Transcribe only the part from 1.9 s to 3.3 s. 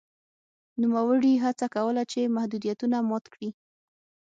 چې محدودیتونه مات